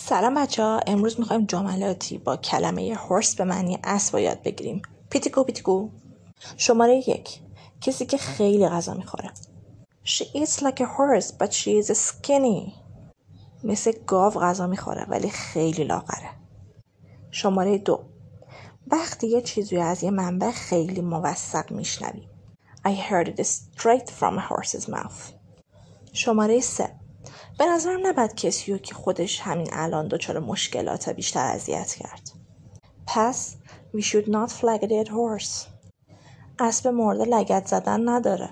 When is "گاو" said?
14.06-14.32